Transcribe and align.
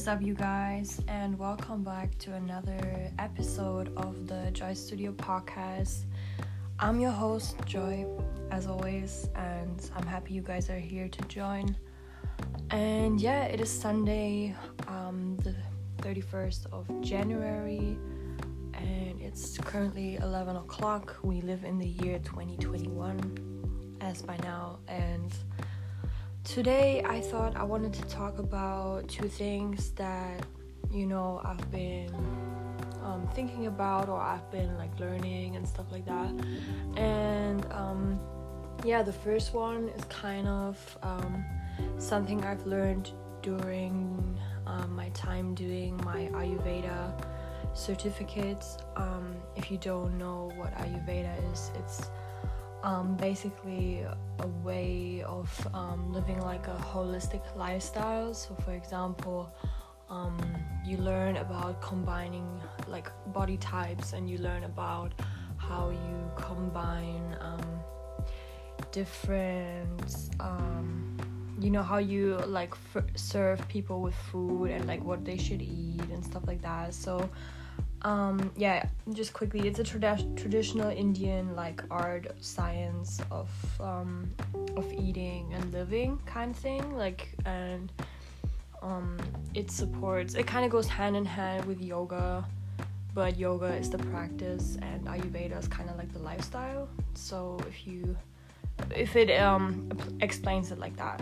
is 0.00 0.08
up, 0.08 0.22
you 0.22 0.32
guys, 0.32 0.98
and 1.08 1.38
welcome 1.38 1.84
back 1.84 2.16
to 2.16 2.32
another 2.32 3.12
episode 3.18 3.92
of 3.98 4.26
the 4.26 4.50
Joy 4.52 4.72
Studio 4.72 5.12
podcast. 5.12 6.06
I'm 6.78 6.98
your 7.00 7.10
host, 7.10 7.58
Joy, 7.66 8.06
as 8.50 8.66
always, 8.66 9.28
and 9.34 9.90
I'm 9.94 10.06
happy 10.06 10.32
you 10.32 10.40
guys 10.40 10.70
are 10.70 10.78
here 10.78 11.06
to 11.06 11.22
join. 11.28 11.76
And 12.70 13.20
yeah, 13.20 13.44
it 13.44 13.60
is 13.60 13.68
Sunday, 13.68 14.56
um, 14.88 15.36
the 15.44 15.54
31st 15.98 16.72
of 16.72 16.88
January, 17.02 17.98
and 18.72 19.20
it's 19.20 19.58
currently 19.58 20.16
11 20.16 20.56
o'clock. 20.56 21.18
We 21.22 21.42
live 21.42 21.64
in 21.64 21.78
the 21.78 21.88
year 21.88 22.20
2021, 22.20 23.98
as 24.00 24.22
by 24.22 24.38
now, 24.38 24.78
and 24.88 25.30
Today, 26.44 27.02
I 27.06 27.20
thought 27.20 27.54
I 27.54 27.62
wanted 27.62 27.92
to 27.92 28.02
talk 28.02 28.38
about 28.38 29.08
two 29.08 29.28
things 29.28 29.90
that 29.92 30.46
you 30.90 31.06
know 31.06 31.40
I've 31.44 31.70
been 31.70 32.12
um, 33.02 33.28
thinking 33.34 33.66
about 33.66 34.08
or 34.08 34.18
I've 34.18 34.50
been 34.50 34.76
like 34.78 34.98
learning 34.98 35.56
and 35.56 35.68
stuff 35.68 35.86
like 35.92 36.06
that. 36.06 36.32
And 36.96 37.64
um, 37.70 38.18
yeah, 38.84 39.02
the 39.02 39.12
first 39.12 39.52
one 39.52 39.90
is 39.90 40.04
kind 40.04 40.48
of 40.48 40.98
um, 41.02 41.44
something 41.98 42.42
I've 42.42 42.66
learned 42.66 43.12
during 43.42 44.38
um, 44.66 44.96
my 44.96 45.10
time 45.10 45.54
doing 45.54 46.00
my 46.04 46.30
Ayurveda 46.32 47.22
certificates. 47.74 48.78
Um, 48.96 49.36
if 49.56 49.70
you 49.70 49.76
don't 49.76 50.16
know 50.18 50.50
what 50.56 50.74
Ayurveda 50.78 51.52
is, 51.52 51.70
it's 51.78 52.10
um, 52.82 53.16
basically 53.16 54.04
a 54.38 54.46
way 54.64 55.22
of 55.26 55.48
um, 55.74 56.12
living 56.12 56.40
like 56.40 56.66
a 56.66 56.76
holistic 56.92 57.42
lifestyle. 57.56 58.34
So, 58.34 58.54
for 58.64 58.72
example, 58.72 59.52
um, 60.08 60.38
you 60.84 60.96
learn 60.96 61.36
about 61.36 61.80
combining 61.80 62.60
like 62.88 63.10
body 63.32 63.56
types 63.58 64.12
and 64.12 64.28
you 64.28 64.38
learn 64.38 64.64
about 64.64 65.12
how 65.56 65.90
you 65.90 66.30
combine 66.36 67.36
um, 67.40 67.60
different 68.92 70.30
um, 70.40 71.16
you 71.60 71.70
know 71.70 71.82
how 71.82 71.98
you 71.98 72.36
like 72.46 72.74
f- 72.94 73.04
serve 73.14 73.66
people 73.68 74.00
with 74.00 74.14
food 74.14 74.70
and 74.70 74.86
like 74.86 75.04
what 75.04 75.24
they 75.24 75.36
should 75.36 75.62
eat 75.62 76.02
and 76.10 76.24
stuff 76.24 76.42
like 76.46 76.62
that 76.62 76.94
so 76.94 77.28
um 78.02 78.50
yeah 78.56 78.86
just 79.12 79.32
quickly 79.32 79.68
it's 79.68 79.78
a 79.78 79.84
trad- 79.84 80.36
traditional 80.36 80.90
indian 80.90 81.54
like 81.54 81.82
art 81.90 82.26
science 82.40 83.20
of 83.30 83.50
um 83.80 84.30
of 84.76 84.90
eating 84.92 85.52
and 85.52 85.72
living 85.72 86.18
kind 86.24 86.52
of 86.52 86.56
thing 86.56 86.96
like 86.96 87.28
and 87.44 87.92
um 88.82 89.18
it 89.54 89.70
supports 89.70 90.34
it 90.34 90.46
kind 90.46 90.64
of 90.64 90.70
goes 90.70 90.88
hand 90.88 91.14
in 91.14 91.24
hand 91.24 91.64
with 91.66 91.80
yoga 91.80 92.44
but 93.14 93.38
yoga 93.38 93.66
is 93.76 93.90
the 93.90 93.98
practice 93.98 94.76
and 94.82 95.04
ayurveda 95.06 95.58
is 95.58 95.68
kind 95.68 95.90
of 95.90 95.96
like 95.96 96.12
the 96.12 96.18
lifestyle. 96.20 96.88
So 97.14 97.58
if 97.68 97.86
you 97.86 98.16
if 98.94 99.16
it 99.16 99.30
um 99.38 99.90
explains 100.20 100.70
it 100.70 100.78
like 100.78 100.96
that. 100.96 101.20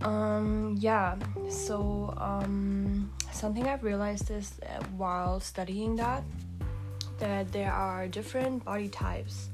Um 0.00 0.76
yeah 0.78 1.16
so 1.48 2.14
um 2.16 2.91
something 3.32 3.66
I've 3.66 3.82
realized 3.82 4.30
is 4.30 4.52
while 4.96 5.40
studying 5.40 5.96
that 5.96 6.22
that 7.18 7.52
there 7.52 7.72
are 7.72 8.08
different 8.08 8.64
body 8.64 8.88
types. 8.88 9.50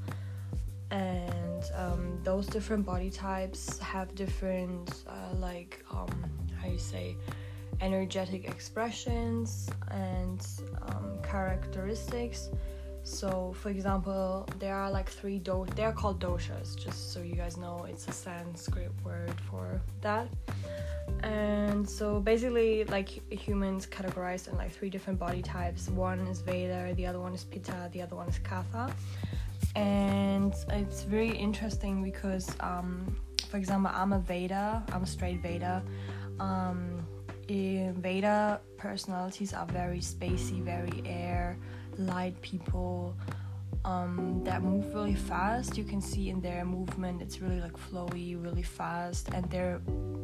And 0.89 1.63
um, 1.75 2.19
those 2.23 2.47
different 2.47 2.83
body 2.83 3.11
types 3.11 3.77
have 3.79 4.15
different 4.15 5.03
uh, 5.07 5.35
like 5.35 5.85
um, 5.91 6.09
how 6.59 6.67
you 6.67 6.79
say 6.79 7.15
energetic 7.79 8.45
expressions 8.45 9.69
and 9.91 10.45
um, 10.87 11.19
characteristics 11.21 12.49
so 13.03 13.53
for 13.61 13.69
example 13.69 14.47
there 14.59 14.75
are 14.75 14.91
like 14.91 15.09
three 15.09 15.39
do 15.39 15.65
they're 15.75 15.91
called 15.91 16.19
doshas 16.19 16.75
just 16.75 17.11
so 17.13 17.21
you 17.21 17.35
guys 17.35 17.57
know 17.57 17.85
it's 17.89 18.07
a 18.07 18.11
sanskrit 18.11 18.91
word 19.03 19.33
for 19.49 19.81
that. 20.01 20.27
And 21.23 21.89
so 21.89 22.19
basically 22.19 22.83
like 22.85 23.09
humans 23.31 23.87
categorized 23.87 24.47
in 24.47 24.55
like 24.57 24.71
three 24.71 24.89
different 24.89 25.19
body 25.19 25.41
types. 25.41 25.89
One 25.89 26.19
is 26.27 26.41
vata 26.41 26.95
the 26.95 27.05
other 27.05 27.19
one 27.19 27.33
is 27.33 27.43
pitta 27.43 27.89
the 27.91 28.01
other 28.01 28.15
one 28.15 28.27
is 28.27 28.39
kapha 28.39 28.93
and 29.75 30.53
it's 30.69 31.03
very 31.03 31.35
interesting 31.35 32.03
because 32.03 32.55
um, 32.59 33.15
for 33.49 33.57
example 33.57 33.91
i'm 33.93 34.13
a 34.13 34.19
vata 34.19 34.83
i'm 34.93 35.03
a 35.03 35.07
straight 35.07 35.41
vata 35.41 35.81
um, 36.39 37.05
vata 37.47 38.59
personalities 38.77 39.53
are 39.53 39.65
very 39.67 39.99
spacey 39.99 40.61
very 40.63 41.01
air 41.05 41.57
light 41.99 42.41
people 42.41 43.15
um, 43.85 44.41
that 44.43 44.63
move 44.63 44.93
really 44.93 45.15
fast. 45.15 45.77
You 45.77 45.83
can 45.83 46.01
see 46.01 46.29
in 46.29 46.41
their 46.41 46.65
movement, 46.65 47.21
it's 47.21 47.39
really 47.41 47.61
like 47.61 47.77
flowy, 47.77 48.41
really 48.41 48.63
fast, 48.63 49.29
and 49.33 49.49
they're 49.49 49.81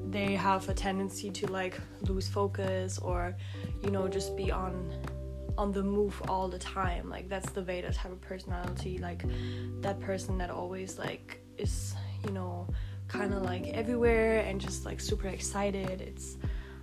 they 0.10 0.36
have 0.36 0.70
a 0.70 0.74
tendency 0.74 1.30
to 1.30 1.48
like 1.48 1.78
lose 2.08 2.28
focus 2.28 3.00
or, 3.00 3.36
you 3.84 3.92
know, 3.92 4.08
just 4.08 4.38
be 4.38 4.52
on 4.52 4.92
on 5.58 5.72
the 5.72 5.84
move 5.84 6.22
all 6.28 6.48
the 6.48 6.60
time. 6.60 7.10
Like 7.10 7.30
that's 7.30 7.52
the 7.52 7.62
Vata 7.62 7.94
type 7.94 8.12
of 8.12 8.22
personality. 8.22 8.98
Like 8.98 9.24
that 9.82 10.00
person 10.00 10.38
that 10.38 10.50
always 10.50 10.98
like 10.98 11.42
is, 11.58 11.96
you 12.26 12.32
know, 12.32 12.68
kind 13.08 13.34
of 13.34 13.44
like 13.44 13.68
everywhere 13.70 14.40
and 14.40 14.60
just 14.60 14.86
like 14.86 15.00
super 15.00 15.28
excited. 15.28 16.02
It's 16.02 16.38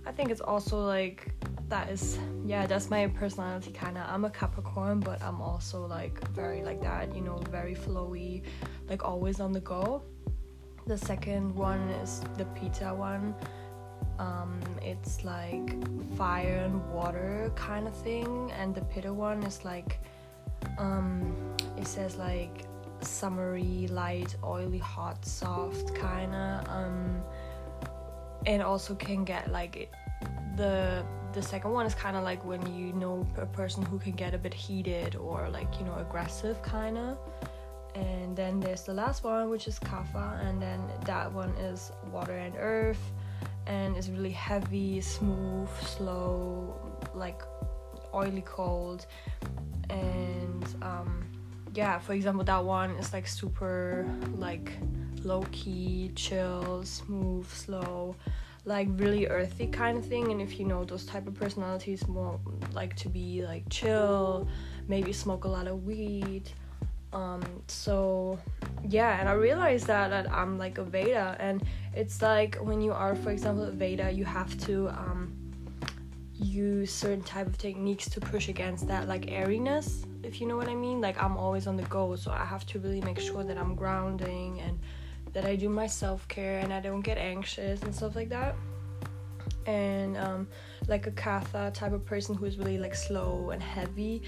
I 0.05 0.11
think 0.11 0.31
it's 0.31 0.41
also 0.41 0.85
like 0.85 1.33
that 1.69 1.89
is 1.89 2.19
yeah 2.45 2.67
that's 2.67 2.89
my 2.89 3.07
personality 3.07 3.71
kind 3.71 3.97
of 3.97 4.05
i'm 4.07 4.25
a 4.25 4.29
capricorn 4.29 4.99
but 4.99 5.21
i'm 5.23 5.41
also 5.41 5.85
like 5.87 6.27
very 6.29 6.61
like 6.61 6.81
that 6.81 7.15
you 7.15 7.21
know 7.21 7.37
very 7.49 7.73
flowy 7.73 8.43
like 8.89 9.03
always 9.03 9.39
on 9.39 9.51
the 9.51 9.59
go. 9.59 10.03
The 10.85 10.97
second 10.97 11.55
one 11.55 11.89
is 12.03 12.21
the 12.37 12.45
pitta 12.45 12.93
one. 12.93 13.33
Um, 14.19 14.59
it's 14.81 15.23
like 15.23 15.67
fire 16.15 16.61
and 16.65 16.87
water 16.91 17.51
kind 17.55 17.87
of 17.87 17.95
thing 17.95 18.51
and 18.51 18.75
the 18.75 18.81
pitta 18.81 19.11
one 19.11 19.41
is 19.43 19.65
like 19.65 19.99
um, 20.77 21.35
it 21.77 21.87
says 21.87 22.17
like 22.17 22.65
summery 23.01 23.87
light 23.87 24.35
oily 24.43 24.77
hot 24.77 25.25
soft 25.25 25.95
kind 25.95 26.35
of 26.35 26.67
um, 26.69 27.23
and 28.45 28.61
also 28.61 28.93
can 28.93 29.23
get 29.23 29.51
like 29.51 29.91
the 30.55 31.03
the 31.33 31.41
second 31.41 31.71
one 31.71 31.85
is 31.85 31.95
kind 31.95 32.15
of 32.15 32.23
like 32.23 32.43
when 32.45 32.61
you 32.75 32.93
know 32.93 33.27
a 33.37 33.45
person 33.45 33.83
who 33.83 33.97
can 33.99 34.11
get 34.11 34.33
a 34.33 34.37
bit 34.37 34.53
heated 34.53 35.15
or 35.15 35.49
like 35.49 35.79
you 35.79 35.85
know 35.85 35.95
aggressive 35.95 36.61
kind 36.61 36.97
of 36.97 37.17
and 37.95 38.35
then 38.35 38.59
there's 38.59 38.83
the 38.83 38.93
last 38.93 39.23
one 39.23 39.49
which 39.49 39.67
is 39.67 39.79
kapha 39.79 40.43
and 40.47 40.61
then 40.61 40.81
that 41.05 41.31
one 41.31 41.49
is 41.51 41.91
water 42.11 42.33
and 42.33 42.55
earth. 42.57 43.11
And 43.65 43.95
it's 43.95 44.09
really 44.09 44.31
heavy 44.31 44.99
smooth 44.99 45.69
slow 45.81 46.75
like 47.13 47.41
oily 48.13 48.41
cold. 48.41 49.05
And 49.89 50.65
um 50.81 51.25
yeah 51.75 51.97
for 51.99 52.13
example 52.13 52.43
that 52.43 52.63
one 52.63 52.91
is 52.91 53.13
like 53.13 53.27
super 53.27 54.07
like 54.35 54.71
low 55.23 55.43
key 55.51 56.11
chill 56.15 56.83
smooth 56.83 57.47
slow 57.49 58.15
like 58.65 58.87
really 58.91 59.27
earthy 59.27 59.67
kind 59.67 59.97
of 59.97 60.05
thing 60.05 60.31
and 60.31 60.41
if 60.41 60.57
you 60.57 60.65
know 60.65 60.85
those 60.85 61.05
type 61.05 61.27
of 61.27 61.33
personalities 61.33 62.07
more 62.07 62.39
like 62.73 62.95
to 62.95 63.09
be 63.09 63.43
like 63.43 63.63
chill 63.69 64.47
maybe 64.87 65.11
smoke 65.11 65.43
a 65.43 65.47
lot 65.47 65.67
of 65.67 65.83
weed. 65.85 66.49
Um 67.11 67.43
so 67.67 68.39
yeah 68.89 69.19
and 69.19 69.29
i 69.29 69.33
realized 69.33 69.87
that, 69.87 70.09
that 70.09 70.31
i'm 70.31 70.57
like 70.57 70.77
a 70.77 70.83
vata 70.83 71.35
and 71.39 71.63
it's 71.93 72.21
like 72.21 72.55
when 72.55 72.81
you 72.81 72.91
are 72.91 73.15
for 73.15 73.31
example 73.31 73.63
a 73.65 73.71
vata 73.71 74.13
you 74.15 74.25
have 74.25 74.57
to 74.65 74.89
um 74.89 75.31
use 76.33 76.91
certain 76.91 77.23
type 77.23 77.47
of 77.47 77.57
techniques 77.57 78.09
to 78.09 78.19
push 78.19 78.49
against 78.49 78.87
that 78.87 79.07
like 79.07 79.31
airiness 79.31 80.05
if 80.23 80.41
you 80.41 80.47
know 80.47 80.57
what 80.57 80.67
i 80.67 80.75
mean. 80.75 81.01
Like 81.01 81.21
i'm 81.21 81.37
always 81.37 81.67
on 81.67 81.77
the 81.77 81.83
go 81.83 82.15
so 82.15 82.31
i 82.31 82.45
have 82.45 82.65
to 82.67 82.79
really 82.79 83.01
make 83.01 83.19
sure 83.19 83.43
that 83.43 83.57
i'm 83.57 83.75
grounding 83.75 84.59
and 84.61 84.79
that 85.33 85.45
I 85.45 85.55
do 85.55 85.69
my 85.69 85.87
self 85.87 86.27
care 86.27 86.59
and 86.59 86.71
I 86.73 86.79
don't 86.79 87.01
get 87.01 87.17
anxious 87.17 87.81
and 87.81 87.93
stuff 87.93 88.15
like 88.15 88.29
that. 88.29 88.55
And 89.65 90.17
um, 90.17 90.47
like 90.87 91.07
a 91.07 91.11
kapha 91.11 91.73
type 91.73 91.93
of 91.93 92.05
person 92.05 92.35
who 92.35 92.45
is 92.45 92.57
really 92.57 92.77
like 92.77 92.95
slow 92.95 93.51
and 93.51 93.61
heavy 93.61 94.23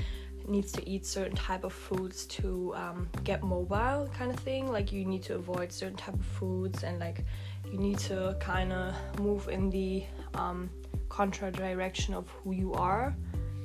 needs 0.48 0.72
to 0.72 0.88
eat 0.88 1.06
certain 1.06 1.36
type 1.36 1.64
of 1.64 1.74
foods 1.74 2.26
to 2.28 2.74
um, 2.76 3.10
get 3.24 3.44
mobile 3.44 4.10
kind 4.18 4.32
of 4.32 4.40
thing. 4.40 4.72
Like 4.72 4.92
you 4.92 5.06
need 5.06 5.24
to 5.24 5.36
avoid 5.36 5.72
certain 5.72 5.98
type 5.98 6.14
of 6.14 6.26
foods 6.26 6.84
and 6.84 7.00
like 7.00 7.24
you 7.72 7.78
need 7.78 7.98
to 8.00 8.36
kind 8.40 8.72
of 8.72 8.94
move 9.20 9.50
in 9.50 9.70
the 9.70 10.04
um, 10.36 10.70
contra 11.10 11.52
direction 11.52 12.14
of 12.14 12.30
who 12.30 12.54
you 12.54 12.74
are 12.74 13.16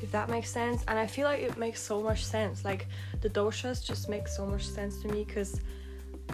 if 0.03 0.11
that 0.13 0.29
makes 0.29 0.51
sense. 0.51 0.85
And 0.89 0.99
i 0.99 1.07
feel 1.07 1.27
like 1.27 1.41
it 1.41 1.57
makes 1.59 1.81
so 1.81 2.03
much 2.03 2.25
sense. 2.25 2.65
Like 2.65 2.87
the 3.21 3.31
doshas 3.31 3.85
just 3.85 4.09
make 4.09 4.29
so 4.29 4.47
much 4.47 4.67
sense 4.67 5.03
to 5.03 5.09
me 5.09 5.25
because 5.25 5.61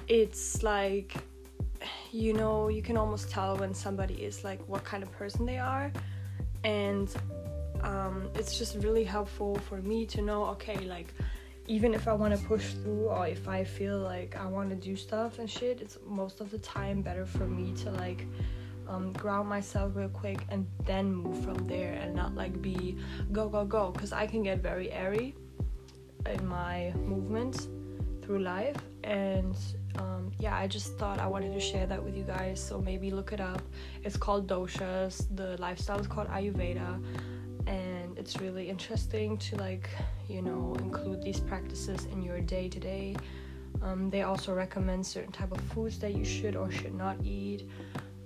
it's 0.08 0.62
like 0.62 1.14
you 2.12 2.32
know 2.32 2.68
you 2.68 2.82
can 2.82 2.96
almost 2.96 3.30
tell 3.30 3.56
when 3.56 3.74
somebody 3.74 4.14
is 4.14 4.44
like 4.44 4.60
what 4.68 4.84
kind 4.84 5.02
of 5.02 5.10
person 5.12 5.46
they 5.46 5.58
are. 5.58 5.92
And 6.64 7.14
um, 7.82 8.30
it's 8.34 8.58
just 8.58 8.76
really 8.76 9.04
helpful 9.04 9.56
for 9.68 9.80
me 9.82 10.06
to 10.06 10.22
know 10.22 10.46
okay 10.46 10.78
like 10.86 11.14
even 11.68 11.94
if 11.94 12.06
I 12.06 12.12
want 12.12 12.36
to 12.36 12.44
push 12.46 12.72
through 12.74 13.08
or 13.08 13.26
if 13.26 13.48
I 13.48 13.64
feel 13.64 13.98
like 13.98 14.36
I 14.36 14.46
want 14.46 14.70
to 14.70 14.76
do 14.76 14.94
stuff 14.94 15.38
and 15.38 15.50
shit, 15.50 15.80
it's 15.80 15.98
most 16.06 16.40
of 16.40 16.50
the 16.50 16.58
time 16.58 17.02
better 17.02 17.26
for 17.26 17.46
me 17.46 17.72
to 17.82 17.90
like 17.90 18.26
um, 18.88 19.12
ground 19.14 19.48
myself 19.48 19.92
real 19.96 20.08
quick 20.08 20.38
and 20.50 20.66
then 20.84 21.12
move 21.12 21.44
from 21.44 21.66
there 21.66 21.94
and 21.94 22.14
not 22.14 22.34
like 22.34 22.62
be 22.62 22.96
go 23.32 23.48
go 23.48 23.64
go. 23.64 23.90
Because 23.90 24.12
I 24.12 24.26
can 24.26 24.44
get 24.44 24.60
very 24.60 24.92
airy 24.92 25.34
in 26.26 26.46
my 26.46 26.92
movements 27.04 27.68
through 28.22 28.40
life 28.40 28.76
and 29.02 29.56
um, 29.98 30.32
yeah 30.38 30.56
I 30.56 30.66
just 30.66 30.98
thought 30.98 31.18
I 31.18 31.26
wanted 31.26 31.52
to 31.52 31.60
share 31.60 31.86
that 31.86 32.02
with 32.02 32.16
you 32.16 32.24
guys 32.24 32.62
so 32.62 32.80
maybe 32.80 33.10
look 33.10 33.32
it 33.32 33.40
up. 33.40 33.62
It's 34.04 34.16
called 34.16 34.46
doshas 34.46 35.26
the 35.36 35.56
lifestyle 35.60 35.98
is 35.98 36.06
called 36.06 36.28
Ayurveda 36.28 37.02
and 37.66 38.16
it's 38.18 38.40
really 38.40 38.68
interesting 38.68 39.36
to 39.38 39.56
like 39.56 39.88
you 40.28 40.42
know 40.42 40.76
include 40.78 41.22
these 41.22 41.40
practices 41.40 42.06
in 42.06 42.22
your 42.22 42.40
day 42.40 42.68
to 42.68 42.78
day. 42.78 43.16
They 44.10 44.22
also 44.22 44.52
recommend 44.52 45.06
certain 45.06 45.32
type 45.32 45.52
of 45.52 45.60
foods 45.60 45.98
that 46.00 46.14
you 46.14 46.24
should 46.24 46.56
or 46.56 46.70
should 46.70 46.94
not 46.94 47.16
eat 47.22 47.68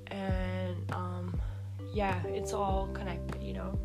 and 0.07 0.77
um, 0.93 1.39
yeah 1.93 2.23
it's 2.27 2.53
all 2.53 2.89
connected 2.95 3.43
you 3.43 3.53
know? 3.53 3.79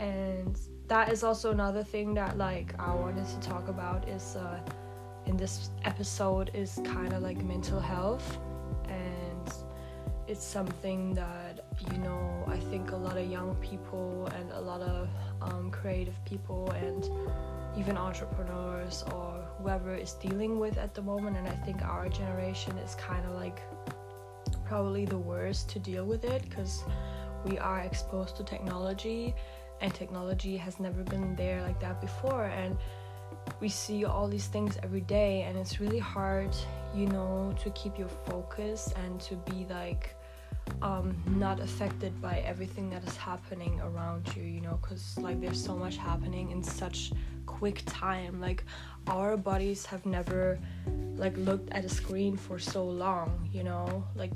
And 0.00 0.58
that 0.88 1.12
is 1.12 1.22
also 1.22 1.50
another 1.52 1.84
thing 1.84 2.14
that 2.14 2.38
like 2.38 2.74
i 2.78 2.92
wanted 2.94 3.26
to 3.28 3.40
talk 3.40 3.68
about 3.68 4.08
is 4.08 4.36
uh, 4.36 4.58
in 5.28 5.36
this 5.36 5.70
episode 5.84 6.50
is 6.54 6.80
kind 6.84 7.12
of 7.12 7.22
like 7.22 7.36
mental 7.44 7.78
health 7.78 8.38
and 8.88 9.52
it's 10.26 10.42
something 10.42 11.12
that 11.14 11.66
you 11.92 11.98
know 11.98 12.44
i 12.46 12.56
think 12.56 12.92
a 12.92 12.96
lot 12.96 13.16
of 13.18 13.30
young 13.30 13.54
people 13.56 14.26
and 14.36 14.50
a 14.52 14.60
lot 14.60 14.80
of 14.80 15.08
um, 15.42 15.70
creative 15.70 16.14
people 16.24 16.70
and 16.70 17.10
even 17.78 17.96
entrepreneurs 17.96 19.04
or 19.14 19.44
whoever 19.58 19.94
is 19.94 20.14
dealing 20.14 20.58
with 20.58 20.78
at 20.78 20.94
the 20.94 21.02
moment 21.02 21.36
and 21.36 21.46
i 21.46 21.56
think 21.64 21.82
our 21.82 22.08
generation 22.08 22.76
is 22.78 22.94
kind 22.94 23.24
of 23.26 23.34
like 23.34 23.60
probably 24.64 25.04
the 25.04 25.18
worst 25.18 25.68
to 25.68 25.78
deal 25.78 26.06
with 26.06 26.24
it 26.24 26.42
because 26.48 26.84
we 27.44 27.58
are 27.58 27.80
exposed 27.80 28.34
to 28.36 28.42
technology 28.42 29.34
and 29.80 29.94
technology 29.94 30.56
has 30.56 30.80
never 30.80 31.02
been 31.02 31.36
there 31.36 31.62
like 31.62 31.78
that 31.80 32.00
before 32.00 32.46
and 32.46 32.76
we 33.60 33.68
see 33.68 34.04
all 34.04 34.28
these 34.28 34.46
things 34.46 34.78
every 34.82 35.00
day 35.02 35.42
and 35.42 35.56
it's 35.58 35.80
really 35.80 35.98
hard 35.98 36.54
you 36.94 37.06
know 37.06 37.54
to 37.62 37.70
keep 37.70 37.98
your 37.98 38.08
focus 38.08 38.92
and 39.04 39.20
to 39.20 39.34
be 39.36 39.66
like 39.70 40.14
um, 40.82 41.16
not 41.26 41.60
affected 41.60 42.20
by 42.20 42.38
everything 42.46 42.90
that 42.90 43.02
is 43.04 43.16
happening 43.16 43.80
around 43.80 44.28
you 44.36 44.42
you 44.42 44.60
know 44.60 44.78
because 44.80 45.18
like 45.18 45.40
there's 45.40 45.62
so 45.62 45.76
much 45.76 45.96
happening 45.96 46.50
in 46.50 46.62
such 46.62 47.12
quick 47.48 47.82
time. 47.86 48.40
Like 48.40 48.62
our 49.08 49.36
bodies 49.36 49.84
have 49.86 50.06
never 50.06 50.58
like 51.16 51.36
looked 51.36 51.72
at 51.72 51.84
a 51.84 51.88
screen 51.88 52.36
for 52.36 52.58
so 52.58 52.84
long 52.84 53.48
you 53.52 53.64
know? 53.64 54.04
Like 54.14 54.34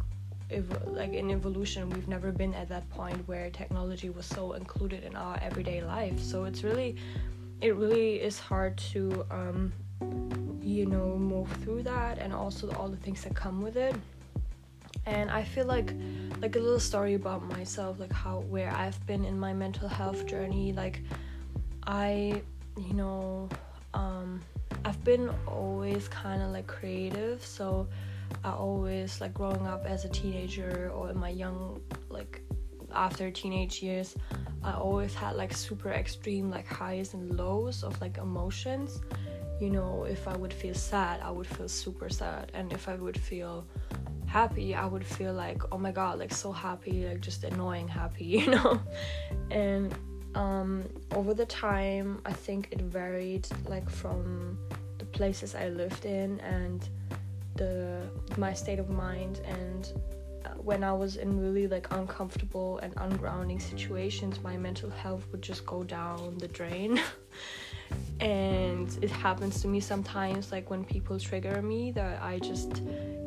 ev- 0.50 0.88
like 0.88 1.12
in 1.12 1.31
evolution 1.31 1.88
we've 1.91 2.08
never 2.08 2.32
been 2.32 2.55
at 2.55 2.69
that 2.70 2.88
point 2.91 3.19
where 3.29 3.50
technology 3.50 4.11
was 4.11 4.26
so 4.26 4.53
included 4.55 5.05
in 5.05 5.15
our 5.15 5.38
everyday 5.41 5.82
life. 5.82 6.19
So 6.19 6.44
it's 6.44 6.65
really 6.65 6.97
it 7.62 7.76
really 7.76 8.17
is 8.17 8.38
hard 8.41 8.76
to 8.76 9.25
um, 9.31 9.73
you 10.61 10.85
know 10.85 11.17
move 11.17 11.49
through 11.62 11.82
that 11.85 12.19
and 12.19 12.35
also 12.35 12.70
all 12.73 12.88
the 12.88 12.97
things 12.97 13.23
that 13.23 13.35
come 13.35 13.62
with 13.62 13.76
it. 13.76 13.94
And 15.06 15.31
i 15.31 15.43
feel 15.43 15.67
like 15.67 15.94
like 16.41 16.55
a 16.55 16.61
little 16.61 16.79
story 16.79 17.14
about 17.14 17.43
myself 17.49 17.99
like 17.99 18.12
how 18.12 18.41
where 18.41 18.70
i've 18.73 19.05
been 19.06 19.25
in 19.25 19.38
my 19.38 19.53
mental 19.53 19.88
health 19.88 20.26
journey 20.26 20.73
like 20.73 21.03
i 21.87 22.41
you 22.76 22.94
know 22.94 23.49
um 23.94 24.41
i've 24.85 25.03
been 25.03 25.29
always 25.47 26.06
kind 26.08 26.41
of 26.43 26.50
like 26.50 26.67
creative. 26.67 27.44
So 27.44 27.88
i 28.44 28.50
always 28.50 29.20
like 29.20 29.35
growing 29.35 29.67
up 29.67 29.85
as 29.87 30.05
a 30.05 30.08
teenager 30.08 30.91
or 30.94 31.11
in 31.11 31.19
my 31.19 31.31
young 31.31 31.81
like 32.08 32.41
after 32.94 33.31
teenage 33.31 33.83
years 33.83 34.15
i 34.62 34.73
always 34.73 35.15
had 35.15 35.37
like 35.37 35.53
super 35.53 35.91
extreme 35.91 36.50
like 36.50 36.67
highs 36.67 37.15
and 37.15 37.37
lows 37.37 37.83
of 37.83 38.00
like 38.00 38.19
emotions. 38.19 39.00
You 39.61 39.71
know 39.71 40.05
if 40.05 40.27
i 40.27 40.37
would 40.37 40.53
feel 40.53 40.75
sad 40.75 41.21
i 41.23 41.31
would 41.31 41.47
feel 41.47 41.69
super 41.69 42.09
sad 42.09 42.50
and 42.53 42.73
if 42.73 42.89
i 42.89 42.97
would 42.97 43.19
feel 43.21 43.65
happy 44.27 44.75
i 44.75 44.85
would 44.85 45.06
feel 45.06 45.35
like 45.35 45.62
oh 45.71 45.79
my 45.79 45.93
god 45.93 46.19
like 46.19 46.33
so 46.33 46.50
happy 46.50 47.06
like 47.06 47.21
just 47.21 47.44
annoying 47.44 47.87
happy 47.87 48.25
you 48.39 48.47
know? 48.47 48.81
And 49.50 49.94
um 50.35 50.85
over 51.15 51.35
the 51.35 51.47
time 51.47 52.21
i 52.25 52.33
think 52.33 52.69
it 52.71 52.81
varied 52.81 53.47
like 53.67 53.89
from 53.89 54.59
the 54.99 55.05
places 55.05 55.55
i 55.55 55.69
lived 55.69 56.06
in 56.06 56.41
and 56.41 56.89
the 57.56 58.03
my 58.39 58.53
state 58.53 58.79
of 58.79 58.89
mind 58.89 59.41
and 59.47 59.93
when 60.64 60.85
I 60.85 60.93
was 60.93 61.17
in 61.17 61.41
really 61.41 61.67
like 61.67 61.93
uncomfortable 61.93 62.79
and 62.79 62.94
ungrounding 62.97 63.61
situations, 63.61 64.41
my 64.43 64.56
mental 64.56 64.91
health 64.91 65.26
would 65.32 65.43
just 65.43 65.67
go 65.67 65.82
down 65.82 66.38
the 66.38 66.49
drain. 66.49 67.00
and 68.20 68.99
it 69.03 69.11
happens 69.11 69.61
to 69.62 69.69
me 69.69 69.81
sometimes, 69.81 70.53
like 70.53 70.70
when 70.70 70.85
people 70.85 71.19
trigger 71.19 71.61
me, 71.62 71.91
that 71.93 72.23
I 72.23 72.38
just 72.38 72.82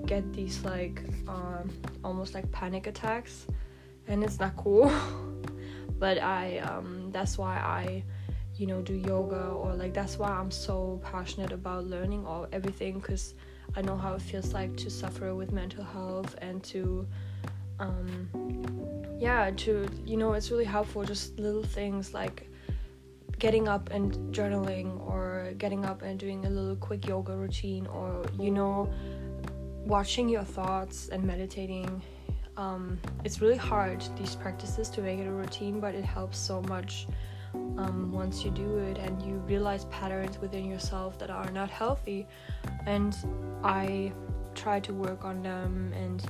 get 0.06 0.32
these 0.34 0.64
like 0.64 1.02
um, 1.28 1.70
almost 2.04 2.34
like 2.34 2.50
panic 2.52 2.88
attacks, 2.88 3.48
and 4.08 4.24
it's 4.24 4.40
not 4.40 4.56
cool. 4.56 4.92
but 6.00 6.22
I, 6.22 6.60
um, 6.60 7.10
that's 7.12 7.38
why 7.38 7.58
I 7.58 8.04
you 8.58 8.68
know 8.68 8.82
do 8.82 8.94
yoga 8.94 9.48
or 9.50 9.74
like 9.74 9.94
that's 9.94 10.18
why 10.18 10.30
i'm 10.30 10.50
so 10.50 11.02
passionate 11.04 11.52
about 11.52 11.84
learning 11.88 12.26
all 12.26 12.48
everything 12.54 13.00
because 13.00 13.34
I 13.74 13.82
know 13.82 13.98
how 13.98 14.14
it 14.14 14.22
feels 14.22 14.54
like 14.54 14.76
to 14.78 14.90
suffer 14.90 15.34
with 15.36 15.52
mental 15.52 15.84
health 15.84 16.36
and 16.42 16.64
to 16.66 17.08
um 17.80 18.30
yeah, 19.20 19.50
to 19.52 19.88
you 20.06 20.18
know, 20.18 20.34
it's 20.34 20.52
really 20.52 20.66
helpful 20.66 21.04
just 21.04 21.40
little 21.40 21.64
things 21.64 22.14
like 22.14 22.50
getting 23.40 23.68
up 23.68 23.90
and 23.92 24.14
journaling 24.34 25.00
or 25.08 25.54
getting 25.58 25.86
up 25.86 26.02
and 26.02 26.20
doing 26.20 26.46
a 26.46 26.50
little 26.50 26.76
quick 26.76 27.08
yoga 27.08 27.36
routine 27.36 27.86
or 27.88 28.26
you 28.40 28.52
know 28.52 28.92
watching 29.86 30.28
your 30.30 30.44
thoughts 30.44 31.10
and 31.10 31.24
meditating. 31.24 32.02
Um, 32.58 33.00
it's 33.26 33.42
really 33.42 33.58
hard 33.58 34.04
these 34.18 34.36
practices 34.36 34.90
to 34.92 35.02
make 35.02 35.20
it 35.20 35.28
a 35.28 35.32
routine 35.32 35.82
but 35.82 35.94
it 35.94 36.06
helps 36.06 36.38
so 36.38 36.62
much 36.64 37.06
um, 37.78 38.12
once 38.14 38.46
you 38.46 38.52
do 38.52 38.78
it 38.78 38.98
and 38.98 39.22
you 39.22 39.34
realize 39.48 39.86
patterns 39.86 40.40
within 40.40 40.66
yourself 40.66 41.20
that 41.20 41.30
are 41.30 41.52
not 41.52 41.70
healthy. 41.70 42.28
And 42.86 43.16
i 43.64 44.12
try 44.54 44.80
to 44.80 44.94
work 44.94 45.26
on 45.26 45.44
them 45.44 45.92
and 45.94 46.26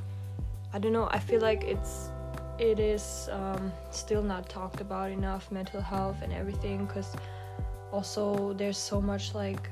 i 0.75 0.79
don't 0.79 0.93
know 0.93 1.07
i 1.11 1.19
feel 1.19 1.41
like 1.41 1.63
it's 1.63 2.09
it 2.57 2.79
is 2.79 3.27
um, 3.33 3.71
still 3.91 4.23
not 4.23 4.47
talked 4.47 4.79
about 4.79 5.11
enough 5.11 5.51
mental 5.51 5.81
health 5.81 6.21
and 6.21 6.31
everything 6.31 6.85
because 6.85 7.13
also 7.91 8.53
there's 8.53 8.77
so 8.77 9.01
much 9.01 9.35
like 9.35 9.69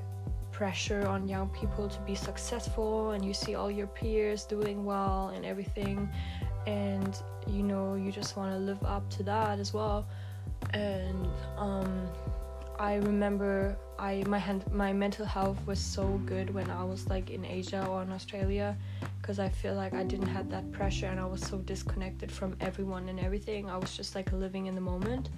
pressure 0.51 1.05
on 1.07 1.27
young 1.27 1.47
people 1.49 1.87
to 1.87 1.99
be 2.01 2.13
successful 2.13 3.11
and 3.11 3.23
you 3.23 3.33
see 3.33 3.55
all 3.55 3.71
your 3.71 3.87
peers 3.87 4.43
doing 4.43 4.83
well 4.83 5.31
and 5.35 5.45
everything 5.45 6.09
and 6.67 7.21
you 7.47 7.63
know 7.63 7.95
you 7.95 8.11
just 8.11 8.37
want 8.37 8.51
to 8.51 8.57
live 8.57 8.81
up 8.83 9.09
to 9.09 9.23
that 9.23 9.59
as 9.59 9.73
well. 9.73 10.05
And 10.73 11.27
um, 11.57 12.07
I 12.79 12.95
remember 12.95 13.75
I 13.99 14.23
my 14.27 14.39
hand, 14.39 14.63
my 14.71 14.93
mental 14.93 15.25
health 15.25 15.57
was 15.65 15.79
so 15.79 16.21
good 16.25 16.53
when 16.53 16.69
I 16.69 16.83
was 16.83 17.07
like 17.07 17.29
in 17.29 17.45
Asia 17.45 17.85
or 17.85 18.01
in 18.01 18.11
Australia 18.11 18.77
because 19.23 19.39
I 19.39 19.47
feel 19.47 19.73
like 19.73 19.93
I 19.93 20.03
didn't 20.03 20.27
have 20.27 20.49
that 20.49 20.69
pressure 20.73 21.05
and 21.05 21.17
I 21.17 21.23
was 21.23 21.39
so 21.39 21.57
disconnected 21.59 22.29
from 22.29 22.57
everyone 22.59 23.07
and 23.07 23.17
everything. 23.21 23.69
I 23.69 23.77
was 23.77 23.95
just 23.95 24.15
like 24.15 24.29
living 24.33 24.65
in 24.65 24.75
the 24.75 24.81
moment. 24.81 25.29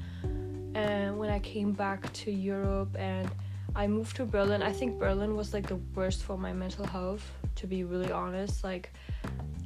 And 0.73 1.19
when 1.19 1.29
I 1.29 1.37
came 1.37 1.71
back 1.71 2.11
to 2.13 2.31
Europe 2.31 2.95
and 2.97 3.29
I 3.75 3.85
moved 3.85 4.15
to 4.15 4.25
Berlin, 4.25 4.63
I 4.63 4.71
think 4.71 4.97
Berlin 4.97 5.35
was 5.35 5.53
like 5.53 5.67
the 5.67 5.75
worst 5.93 6.23
for 6.23 6.35
my 6.35 6.51
mental 6.51 6.83
health 6.87 7.31
to 7.57 7.67
be 7.67 7.83
really 7.83 8.11
honest. 8.11 8.63
Like 8.63 8.91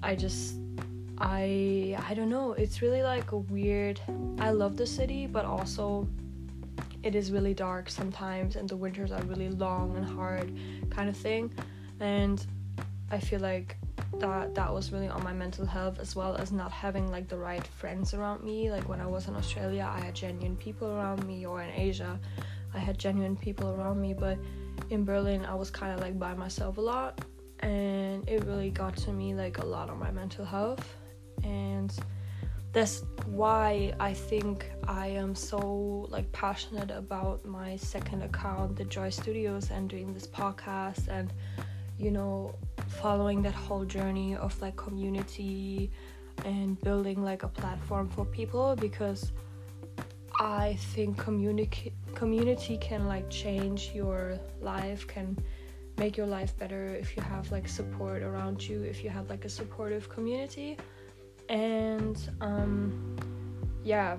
I 0.03 0.15
just 0.15 0.55
I 1.17 1.97
I 2.05 2.13
don't 2.13 2.29
know. 2.29 2.51
It's 2.51 2.81
really 2.81 3.03
like 3.03 3.31
a 3.31 3.37
weird. 3.37 4.01
I 4.39 4.51
love 4.51 4.75
the 4.75 4.85
city, 4.85 5.27
but 5.27 5.45
also 5.45 6.05
it 7.03 7.15
is 7.15 7.31
really 7.31 7.53
dark 7.53 7.89
sometimes, 7.89 8.57
and 8.57 8.67
the 8.67 8.75
winters 8.75 9.13
are 9.13 9.21
really 9.23 9.49
long 9.49 9.95
and 9.95 10.05
hard, 10.05 10.51
kind 10.89 11.07
of 11.07 11.15
thing. 11.15 11.53
And 12.01 12.45
I 13.11 13.19
feel 13.19 13.39
like 13.39 13.77
that 14.17 14.55
that 14.55 14.73
was 14.73 14.91
really 14.91 15.07
on 15.07 15.23
my 15.23 15.33
mental 15.33 15.65
health 15.65 15.99
as 15.99 16.15
well 16.15 16.35
as 16.35 16.51
not 16.51 16.71
having 16.71 17.11
like 17.11 17.27
the 17.27 17.37
right 17.37 17.65
friends 17.65 18.13
around 18.13 18.43
me. 18.43 18.71
Like 18.71 18.89
when 18.89 18.99
I 18.99 19.05
was 19.05 19.27
in 19.27 19.35
Australia, 19.35 19.89
I 19.91 19.99
had 19.99 20.15
genuine 20.15 20.55
people 20.57 20.89
around 20.89 21.25
me, 21.25 21.45
or 21.45 21.61
in 21.61 21.69
Asia, 21.69 22.19
I 22.73 22.79
had 22.79 22.97
genuine 22.97 23.35
people 23.35 23.69
around 23.69 24.01
me, 24.01 24.13
but 24.13 24.37
in 24.89 25.05
Berlin, 25.05 25.45
I 25.45 25.55
was 25.55 25.69
kind 25.69 25.93
of 25.93 25.99
like 25.99 26.17
by 26.17 26.33
myself 26.33 26.77
a 26.77 26.81
lot, 26.81 27.21
and 27.59 28.27
it 28.27 28.43
really 28.45 28.71
got 28.71 28.95
to 28.97 29.11
me 29.11 29.33
like 29.35 29.57
a 29.59 29.65
lot 29.65 29.89
on 29.89 29.99
my 29.99 30.11
mental 30.11 30.45
health 30.45 30.97
and 31.43 31.97
that's 32.71 33.03
why 33.25 33.93
I 33.99 34.13
think 34.13 34.69
I 34.87 35.07
am 35.07 35.33
so 35.33 36.07
like 36.09 36.31
passionate 36.31 36.91
about 36.91 37.43
my 37.45 37.75
second 37.77 38.21
account, 38.21 38.75
the 38.75 38.85
Joy 38.85 39.09
Studios, 39.09 39.71
and 39.71 39.89
doing 39.89 40.13
this 40.13 40.27
podcast 40.27 41.07
and 41.07 41.33
you 41.97 42.11
know 42.11 42.55
following 42.89 43.41
that 43.43 43.53
whole 43.53 43.85
journey 43.85 44.35
of 44.35 44.59
like 44.61 44.75
community 44.75 45.91
and 46.45 46.79
building 46.81 47.23
like 47.23 47.43
a 47.43 47.47
platform 47.47 48.09
for 48.09 48.25
people 48.25 48.75
because 48.75 49.31
I 50.39 50.77
think 50.93 51.17
community 51.17 51.93
community 52.15 52.77
can 52.77 53.07
like 53.07 53.29
change 53.29 53.91
your 53.93 54.39
life 54.61 55.07
can 55.07 55.37
make 55.97 56.15
your 56.15 56.27
life 56.27 56.57
better 56.57 56.85
if 56.87 57.15
you 57.15 57.23
have 57.23 57.51
like 57.51 57.67
support 57.67 58.23
around 58.23 58.65
you 58.67 58.83
if 58.83 59.03
you 59.03 59.09
have 59.09 59.29
like 59.29 59.45
a 59.45 59.49
supportive 59.49 60.09
community. 60.09 60.77
And 61.49 62.17
um 62.41 63.17
yeah 63.83 64.17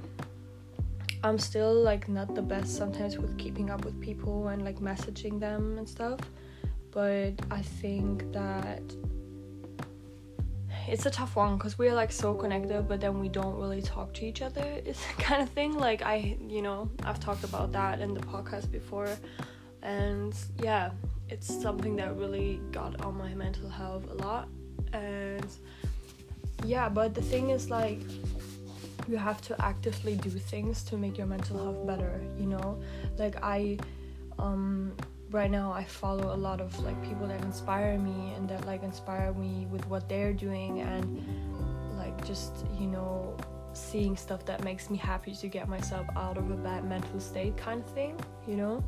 i'm 1.22 1.38
still 1.38 1.74
like 1.74 2.08
not 2.08 2.34
the 2.34 2.42
best 2.42 2.76
sometimes 2.76 3.18
with 3.18 3.36
keeping 3.36 3.70
up 3.70 3.84
with 3.84 3.98
people 4.00 4.48
and 4.48 4.64
like 4.64 4.78
messaging 4.80 5.38
them 5.38 5.76
and 5.78 5.88
stuff 5.88 6.18
but 6.92 7.32
i 7.50 7.62
think 7.62 8.30
that 8.32 8.82
it's 10.88 11.06
a 11.06 11.10
tough 11.10 11.36
one 11.36 11.56
because 11.56 11.78
we're 11.78 11.94
like 11.94 12.10
so 12.10 12.34
connected 12.34 12.88
but 12.88 13.00
then 13.00 13.20
we 13.20 13.28
don't 13.28 13.56
really 13.56 13.82
talk 13.82 14.12
to 14.14 14.24
each 14.24 14.42
other. 14.42 14.64
It's 14.84 15.04
kind 15.18 15.42
of 15.42 15.48
thing 15.50 15.74
like 15.78 16.02
i 16.02 16.36
you 16.48 16.62
know 16.62 16.90
i've 17.04 17.20
talked 17.20 17.44
about 17.44 17.72
that 17.72 18.00
in 18.00 18.14
the 18.14 18.20
podcast 18.20 18.70
before. 18.70 19.10
And 19.82 20.34
yeah 20.62 20.90
it's 21.28 21.46
something 21.62 21.94
that 21.96 22.16
really 22.16 22.60
got 22.72 23.00
on 23.02 23.16
my 23.16 23.32
mental 23.34 23.68
health 23.68 24.04
a 24.10 24.14
lot. 24.14 24.48
And 24.92 25.46
yeah 26.64 26.88
but 26.88 27.14
the 27.14 27.22
thing 27.22 27.50
is 27.50 27.70
like 27.70 28.00
you 29.08 29.16
have 29.16 29.40
to 29.42 29.52
actively 29.64 30.16
do 30.16 30.30
things 30.30 30.82
to 30.84 30.96
make 30.96 31.16
your 31.16 31.26
mental 31.26 31.56
health 31.62 31.86
better 31.86 32.20
you 32.38 32.46
know? 32.46 32.82
Like 33.16 33.36
i 33.42 33.78
um 34.38 34.96
right 35.30 35.50
now 35.50 35.72
i 35.72 35.84
follow 35.84 36.34
a 36.34 36.36
lot 36.36 36.60
of 36.60 36.76
like 36.80 37.00
people 37.04 37.26
that 37.26 37.42
inspire 37.44 37.96
me 37.98 38.34
and 38.36 38.48
that 38.48 38.66
like 38.66 38.82
inspire 38.82 39.32
me 39.34 39.66
with 39.70 39.86
what 39.86 40.08
they're 40.08 40.32
doing 40.32 40.80
and 40.80 41.22
like 41.96 42.24
just 42.26 42.66
you 42.78 42.86
know 42.86 43.36
seeing 43.72 44.16
stuff 44.16 44.44
that 44.44 44.64
makes 44.64 44.90
me 44.90 44.96
happy 44.96 45.32
to 45.32 45.46
get 45.46 45.68
myself 45.68 46.06
out 46.16 46.36
of 46.36 46.50
a 46.50 46.56
bad 46.56 46.84
mental 46.84 47.20
state 47.20 47.56
kind 47.56 47.80
of 47.84 47.90
thing 47.92 48.18
you 48.46 48.56
know? 48.56 48.82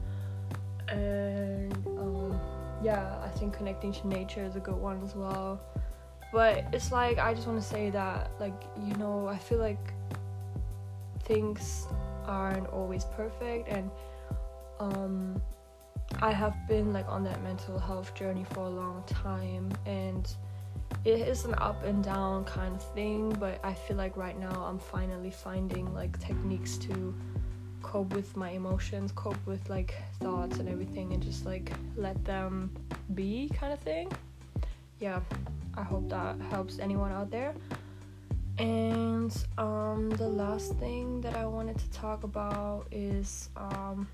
And 0.89 1.73
um 1.87 2.41
yeah 2.83 3.17
i 3.25 3.29
think 3.29 3.55
connecting 3.57 3.93
to 3.93 4.09
nature 4.09 4.45
is 4.45 4.57
a 4.57 4.61
good 4.61 4.75
one 4.75 5.01
as 5.05 5.15
well. 5.15 5.61
But 6.33 6.65
it's 6.73 6.91
like 6.91 7.19
i 7.19 7.33
just 7.35 7.47
want 7.47 7.63
to 7.63 7.67
say 7.67 7.91
that 7.91 8.33
like 8.41 8.65
you 8.81 8.95
know 8.95 9.29
i 9.29 9.39
feel 9.39 9.59
like 9.59 9.93
things 11.25 11.87
aren't 12.25 12.67
always 12.69 13.05
perfect 13.05 13.69
and 13.69 13.91
um 14.81 15.41
i 16.23 16.33
have 16.33 16.57
been 16.67 16.93
like 16.93 17.07
on 17.09 17.23
that 17.23 17.43
mental 17.43 17.79
health 17.79 18.15
journey 18.15 18.45
for 18.53 18.61
a 18.61 18.71
long 18.71 19.03
time 19.07 19.71
and 19.85 20.37
it 21.05 21.21
is 21.21 21.45
an 21.45 21.55
up 21.59 21.85
and 21.85 22.03
down 22.03 22.45
kind 22.45 22.75
of 22.75 22.95
thing 22.95 23.31
but 23.39 23.61
i 23.63 23.75
feel 23.75 23.97
like 23.97 24.17
right 24.17 24.39
now 24.39 24.65
i'm 24.65 24.79
finally 24.79 25.31
finding 25.31 25.93
like 25.93 26.19
techniques 26.19 26.79
to 26.79 27.15
cope 27.83 28.15
with 28.15 28.35
my 28.37 28.51
emotions 28.51 29.13
cope 29.13 29.45
with 29.45 29.69
like 29.69 29.95
thoughts 30.21 30.59
and 30.59 30.69
everything 30.69 31.13
and 31.13 31.23
just 31.23 31.45
like 31.45 31.73
let 31.97 32.25
them 32.25 32.75
be 33.15 33.51
kind 33.59 33.73
of 33.73 33.81
thing 33.81 34.11
yeah 35.01 35.21
I 35.75 35.83
hope 35.83 36.09
that 36.11 36.37
helps 36.51 36.79
anyone 36.79 37.13
out 37.13 37.31
there. 37.31 37.55
And 38.59 39.35
um, 39.57 40.11
the 40.11 40.29
last 40.29 40.75
thing 40.75 41.21
that 41.23 41.35
I 41.37 41.47
wanted 41.47 41.79
to 41.79 41.91
talk 41.91 42.25
about 42.25 42.87
is 42.91 43.49
um, 43.57 44.07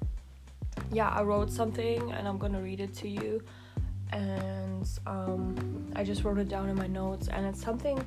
yeah, 0.92 1.08
I 1.08 1.22
wrote 1.22 1.50
something 1.50 2.12
and 2.12 2.26
I'm 2.26 2.38
gonna 2.38 2.60
read 2.60 2.80
it 2.80 2.94
to 2.96 3.08
you. 3.08 3.42
And 4.12 4.88
um, 5.06 5.92
I 5.94 6.02
just 6.02 6.24
wrote 6.24 6.38
it 6.38 6.48
down 6.48 6.70
in 6.70 6.76
my 6.76 6.86
notes, 6.86 7.28
and 7.28 7.44
it's 7.44 7.62
something 7.62 8.02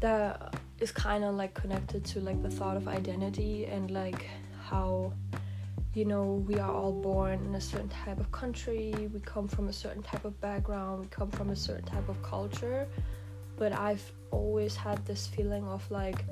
that 0.00 0.54
is 0.80 0.90
kind 0.90 1.22
of 1.22 1.34
like 1.34 1.52
connected 1.52 2.02
to 2.06 2.20
like 2.20 2.42
the 2.42 2.50
thought 2.50 2.78
of 2.78 2.88
identity 2.88 3.66
and 3.66 3.90
like 3.90 4.26
how 4.62 5.12
you 5.94 6.04
know, 6.04 6.44
we 6.48 6.58
are 6.58 6.70
all 6.70 6.92
born 6.92 7.38
in 7.46 7.54
a 7.54 7.60
certain 7.60 7.88
type 7.88 8.18
of 8.18 8.30
country, 8.32 8.92
we 9.12 9.20
come 9.20 9.46
from 9.46 9.68
a 9.68 9.72
certain 9.72 10.02
type 10.02 10.24
of 10.24 10.38
background, 10.40 11.02
we 11.02 11.06
come 11.06 11.30
from 11.30 11.50
a 11.50 11.56
certain 11.56 11.84
type 11.84 12.08
of 12.08 12.20
culture. 12.22 12.88
But 13.56 13.72
I've 13.72 14.02
always 14.32 14.74
had 14.74 15.04
this 15.06 15.28
feeling 15.28 15.64
of 15.68 15.88
like, 15.92 16.24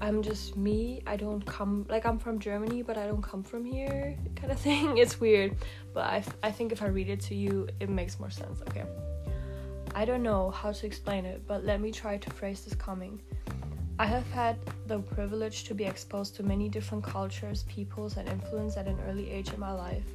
I'm 0.00 0.22
just 0.22 0.56
me. 0.56 1.02
I 1.06 1.16
don't 1.16 1.44
come, 1.44 1.84
like, 1.88 2.06
I'm 2.06 2.18
from 2.18 2.38
Germany, 2.38 2.82
but 2.82 2.96
I 2.96 3.06
don't 3.06 3.22
come 3.22 3.42
from 3.42 3.64
here, 3.64 4.16
kind 4.36 4.52
of 4.52 4.58
thing. 4.58 4.98
It's 5.02 5.20
weird. 5.20 5.56
But 5.92 6.04
I, 6.04 6.24
I 6.42 6.50
think 6.50 6.72
if 6.72 6.82
I 6.82 6.86
read 6.86 7.08
it 7.08 7.20
to 7.22 7.34
you, 7.34 7.68
it 7.80 7.88
makes 7.88 8.20
more 8.20 8.30
sense. 8.30 8.60
Okay. 8.68 8.84
I 9.94 10.04
don't 10.04 10.22
know 10.22 10.50
how 10.50 10.70
to 10.70 10.86
explain 10.86 11.24
it, 11.24 11.42
but 11.46 11.64
let 11.64 11.80
me 11.80 11.90
try 11.90 12.18
to 12.18 12.30
phrase 12.30 12.64
this 12.64 12.74
coming. 12.74 13.20
I 13.98 14.06
have 14.06 14.30
had 14.30 14.56
the 14.86 15.00
privilege 15.00 15.64
to 15.64 15.74
be 15.74 15.84
exposed 15.84 16.36
to 16.36 16.44
many 16.44 16.68
different 16.68 17.02
cultures, 17.02 17.64
peoples, 17.64 18.16
and 18.16 18.28
influence 18.28 18.76
at 18.76 18.86
an 18.86 18.96
early 19.08 19.28
age 19.28 19.52
in 19.52 19.58
my 19.58 19.72
life. 19.72 20.06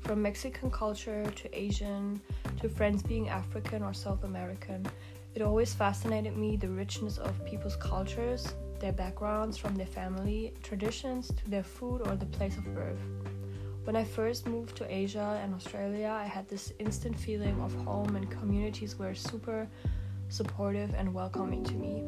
From 0.00 0.22
Mexican 0.22 0.70
culture 0.70 1.24
to 1.24 1.58
Asian 1.58 2.18
to 2.62 2.68
friends 2.70 3.02
being 3.02 3.28
African 3.28 3.82
or 3.82 3.92
South 3.92 4.24
American. 4.24 4.86
It 5.34 5.42
always 5.42 5.74
fascinated 5.74 6.34
me 6.34 6.56
the 6.56 6.68
richness 6.68 7.18
of 7.18 7.44
people's 7.44 7.76
cultures, 7.76 8.54
their 8.80 8.92
backgrounds, 8.92 9.56
from 9.56 9.74
their 9.74 9.86
family, 9.86 10.52
traditions 10.62 11.28
to 11.28 11.50
their 11.50 11.62
food 11.62 12.02
or 12.06 12.16
the 12.16 12.26
place 12.26 12.56
of 12.56 12.64
birth. 12.74 13.00
When 13.84 13.94
I 13.94 14.04
first 14.04 14.46
moved 14.46 14.76
to 14.76 14.92
Asia 14.92 15.40
and 15.42 15.54
Australia, 15.54 16.08
I 16.08 16.24
had 16.24 16.48
this 16.48 16.72
instant 16.78 17.18
feeling 17.18 17.60
of 17.60 17.72
home 17.84 18.16
and 18.16 18.28
communities 18.30 18.98
were 18.98 19.14
super 19.14 19.68
supportive 20.28 20.92
and 20.94 21.14
welcoming 21.14 21.62
to 21.64 21.74
me. 21.74 22.02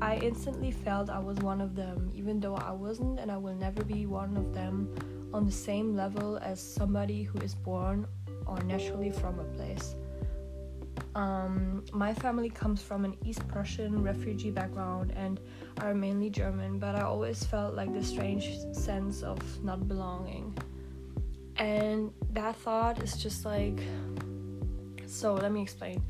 I 0.00 0.18
instantly 0.18 0.70
felt 0.70 1.10
I 1.10 1.18
was 1.18 1.38
one 1.38 1.60
of 1.60 1.74
them, 1.74 2.12
even 2.14 2.38
though 2.38 2.54
I 2.54 2.70
wasn't 2.70 3.18
and 3.18 3.32
I 3.32 3.36
will 3.36 3.56
never 3.56 3.82
be 3.82 4.06
one 4.06 4.36
of 4.36 4.54
them 4.54 4.94
on 5.34 5.44
the 5.44 5.52
same 5.52 5.96
level 5.96 6.38
as 6.38 6.60
somebody 6.60 7.24
who 7.24 7.38
is 7.40 7.54
born 7.54 8.06
or 8.46 8.62
naturally 8.62 9.10
from 9.10 9.40
a 9.40 9.44
place. 9.44 9.96
Um, 11.18 11.82
my 11.92 12.14
family 12.14 12.48
comes 12.48 12.80
from 12.80 13.04
an 13.04 13.16
East 13.24 13.42
Prussian 13.48 14.04
refugee 14.04 14.52
background 14.52 15.12
and 15.16 15.40
are 15.80 15.92
mainly 15.92 16.30
German, 16.30 16.78
but 16.78 16.94
I 16.94 17.00
always 17.00 17.42
felt 17.42 17.74
like 17.74 17.92
this 17.92 18.06
strange 18.06 18.56
sense 18.72 19.24
of 19.24 19.40
not 19.64 19.88
belonging. 19.88 20.56
And 21.56 22.12
that 22.30 22.54
thought 22.54 23.02
is 23.02 23.16
just 23.16 23.44
like 23.44 23.80
so 25.06 25.34
let 25.34 25.50
me 25.50 25.60
explain. 25.60 26.04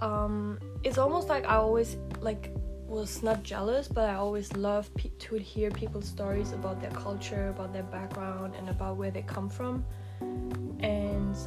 Um, 0.00 0.58
it's 0.82 0.96
almost 0.96 1.28
like 1.28 1.44
I 1.44 1.56
always 1.56 1.98
like 2.22 2.50
was 2.86 3.22
not 3.22 3.42
jealous, 3.42 3.86
but 3.86 4.08
I 4.08 4.14
always 4.14 4.50
loved 4.54 4.94
pe- 4.94 5.10
to 5.26 5.34
hear 5.34 5.70
people's 5.70 6.08
stories 6.08 6.52
about 6.52 6.80
their 6.80 6.90
culture, 6.92 7.48
about 7.48 7.74
their 7.74 7.82
background, 7.82 8.54
and 8.56 8.70
about 8.70 8.96
where 8.96 9.10
they 9.10 9.22
come 9.22 9.50
from. 9.50 9.84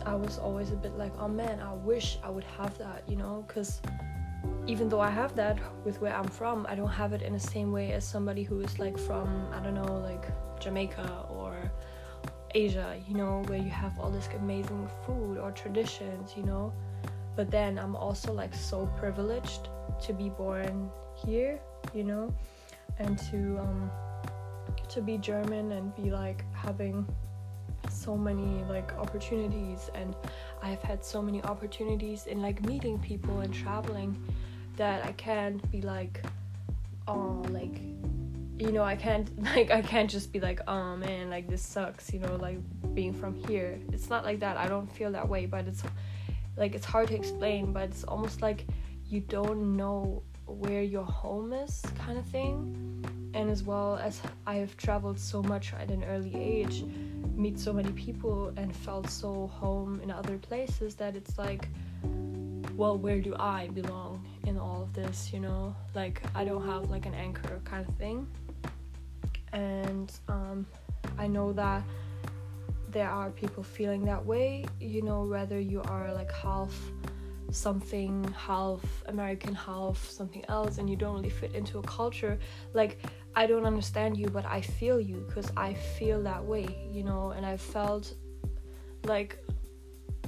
I 0.05 0.15
was 0.15 0.37
always 0.37 0.71
a 0.71 0.75
bit 0.75 0.97
like, 0.97 1.13
oh 1.19 1.27
man, 1.27 1.59
I 1.59 1.73
wish 1.73 2.17
I 2.23 2.29
would 2.29 2.43
have 2.57 2.77
that, 2.77 3.03
you 3.07 3.15
know, 3.15 3.43
because 3.47 3.81
even 4.67 4.89
though 4.89 4.99
I 4.99 5.09
have 5.09 5.35
that 5.35 5.59
with 5.83 6.01
where 6.01 6.15
I'm 6.15 6.27
from, 6.27 6.65
I 6.69 6.75
don't 6.75 6.89
have 6.89 7.13
it 7.13 7.21
in 7.21 7.33
the 7.33 7.39
same 7.39 7.71
way 7.71 7.91
as 7.91 8.05
somebody 8.05 8.43
who 8.43 8.61
is 8.61 8.79
like 8.79 8.97
from, 8.97 9.47
I 9.53 9.59
don't 9.59 9.75
know, 9.75 9.97
like 9.99 10.25
Jamaica 10.59 11.27
or 11.29 11.71
Asia, 12.53 12.97
you 13.07 13.15
know, 13.15 13.43
where 13.47 13.59
you 13.59 13.69
have 13.69 13.99
all 13.99 14.09
this 14.09 14.27
amazing 14.35 14.89
food 15.05 15.37
or 15.37 15.51
traditions, 15.51 16.33
you 16.35 16.43
know. 16.43 16.73
But 17.35 17.51
then 17.51 17.77
I'm 17.77 17.95
also 17.95 18.31
like 18.33 18.55
so 18.55 18.87
privileged 18.97 19.69
to 20.03 20.13
be 20.13 20.29
born 20.29 20.89
here, 21.13 21.59
you 21.93 22.03
know, 22.03 22.33
and 22.97 23.17
to 23.29 23.59
um, 23.59 23.91
to 24.89 25.01
be 25.01 25.17
German 25.17 25.73
and 25.73 25.93
be 25.95 26.09
like 26.09 26.45
having 26.53 27.05
so 27.91 28.17
many 28.17 28.63
like 28.69 28.93
opportunities 28.97 29.89
and 29.93 30.15
I've 30.61 30.81
had 30.81 31.03
so 31.03 31.21
many 31.21 31.43
opportunities 31.43 32.27
in 32.27 32.41
like 32.41 32.65
meeting 32.65 32.99
people 32.99 33.39
and 33.39 33.53
traveling 33.53 34.15
that 34.77 35.05
I 35.05 35.11
can't 35.13 35.59
be 35.71 35.81
like 35.81 36.23
oh 37.07 37.43
like 37.49 37.77
you 38.57 38.71
know 38.71 38.83
I 38.83 38.95
can't 38.95 39.29
like 39.55 39.71
I 39.71 39.81
can't 39.81 40.09
just 40.09 40.31
be 40.31 40.39
like 40.39 40.61
oh 40.67 40.95
man 40.97 41.29
like 41.29 41.47
this 41.49 41.61
sucks 41.61 42.13
you 42.13 42.19
know 42.19 42.35
like 42.35 42.57
being 42.93 43.13
from 43.13 43.35
here. 43.47 43.79
It's 43.91 44.09
not 44.09 44.23
like 44.23 44.39
that. 44.39 44.57
I 44.57 44.67
don't 44.67 44.91
feel 44.91 45.11
that 45.11 45.27
way 45.27 45.45
but 45.45 45.67
it's 45.67 45.83
like 46.57 46.73
it's 46.75 46.85
hard 46.85 47.09
to 47.09 47.15
explain 47.15 47.73
but 47.73 47.83
it's 47.83 48.03
almost 48.03 48.41
like 48.41 48.65
you 49.07 49.19
don't 49.21 49.75
know 49.75 50.23
where 50.45 50.83
your 50.83 51.03
home 51.03 51.53
is 51.53 51.81
kind 51.97 52.17
of 52.17 52.25
thing. 52.25 52.81
And 53.33 53.51
as 53.51 53.63
well 53.63 53.97
as 53.97 54.21
i 54.47 54.55
have 54.55 54.77
traveled 54.77 55.19
so 55.19 55.43
much 55.43 55.73
at 55.73 55.91
an 55.91 56.05
early 56.05 56.33
age 56.33 56.85
meet 57.35 57.59
so 57.59 57.73
many 57.73 57.91
people 57.91 58.53
and 58.57 58.75
felt 58.75 59.09
so 59.09 59.47
home 59.47 59.99
in 60.01 60.09
other 60.11 60.37
places 60.37 60.95
that 60.95 61.15
it's 61.15 61.37
like 61.37 61.67
well 62.75 62.97
where 62.97 63.19
do 63.19 63.35
i 63.39 63.67
belong 63.73 64.25
in 64.45 64.57
all 64.57 64.83
of 64.83 64.93
this, 64.93 65.31
you 65.33 65.39
know? 65.39 65.75
Like 65.93 66.21
I 66.33 66.45
don't 66.45 66.65
have 66.65 66.89
like 66.89 67.05
an 67.05 67.13
anchor 67.13 67.59
kind 67.63 67.87
of 67.87 67.95
thing. 67.95 68.27
And 69.53 70.11
um 70.27 70.65
I 71.17 71.27
know 71.27 71.53
that 71.53 71.83
there 72.89 73.09
are 73.09 73.29
people 73.29 73.63
feeling 73.63 74.05
that 74.05 74.25
way, 74.25 74.65
you 74.79 75.01
know, 75.01 75.23
whether 75.23 75.59
you 75.59 75.81
are 75.83 76.13
like 76.13 76.31
half 76.31 76.73
something, 77.51 78.23
half 78.37 78.81
American, 79.07 79.53
half 79.53 79.97
something 80.09 80.43
else, 80.49 80.77
and 80.77 80.89
you 80.89 80.95
don't 80.95 81.15
really 81.15 81.29
fit 81.29 81.53
into 81.53 81.79
a 81.79 81.83
culture. 81.83 82.37
Like, 82.73 82.99
I 83.35 83.45
don't 83.45 83.65
understand 83.65 84.17
you, 84.17 84.27
but 84.27 84.45
I 84.45 84.61
feel 84.61 84.99
you 84.99 85.23
because 85.27 85.51
I 85.57 85.73
feel 85.73 86.21
that 86.23 86.43
way, 86.43 86.67
you 86.91 87.03
know, 87.03 87.31
and 87.31 87.45
I 87.45 87.57
felt 87.57 88.13
like 89.03 89.37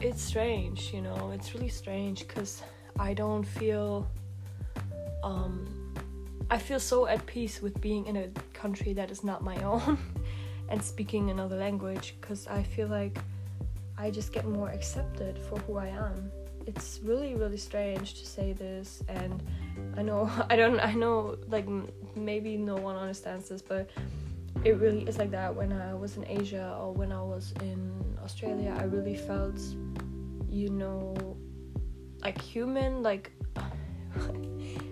it's 0.01 0.21
strange, 0.21 0.93
you 0.93 1.01
know, 1.01 1.31
it's 1.33 1.53
really 1.53 1.69
strange 1.69 2.27
because 2.27 2.61
I 2.99 3.13
don't 3.13 3.43
feel, 3.43 4.07
um, 5.23 5.93
I 6.51 6.57
feel 6.57 6.79
so 6.79 7.07
at 7.07 7.25
peace 7.25 7.61
with 7.61 7.79
being 7.81 8.05
in 8.05 8.17
a 8.17 8.27
country 8.53 8.93
that 8.93 9.11
is 9.11 9.23
not 9.23 9.43
my 9.43 9.55
own 9.63 9.97
and 10.69 10.81
speaking 10.83 11.29
another 11.29 11.57
language 11.57 12.15
because 12.19 12.47
I 12.47 12.63
feel 12.63 12.87
like 12.87 13.17
I 13.97 14.11
just 14.11 14.31
get 14.31 14.45
more 14.45 14.69
accepted 14.69 15.39
for 15.39 15.57
who 15.59 15.77
I 15.77 15.87
am. 15.87 16.31
It's 16.67 16.99
really 17.03 17.33
really 17.35 17.57
strange 17.57 18.13
to 18.19 18.25
say 18.25 18.53
this 18.53 19.01
and 19.07 19.41
I 19.95 20.03
know 20.03 20.29
I 20.49 20.55
don't 20.55 20.79
I 20.79 20.93
know 20.93 21.37
like 21.47 21.67
maybe 22.15 22.57
no 22.57 22.75
one 22.75 22.95
understands 22.95 23.49
this 23.49 23.61
but 23.61 23.89
it 24.63 24.77
really 24.77 25.03
is 25.03 25.17
like 25.17 25.31
that. 25.31 25.55
When 25.55 25.71
I 25.71 25.93
was 25.93 26.17
in 26.17 26.25
Asia 26.27 26.77
or 26.79 26.91
when 26.91 27.11
I 27.11 27.21
was 27.21 27.53
in 27.61 28.17
Australia 28.23 28.75
I 28.77 28.83
really 28.83 29.15
felt 29.15 29.59
you 30.49 30.69
know 30.69 31.15
like 32.21 32.41
human 32.41 33.03
like 33.03 33.31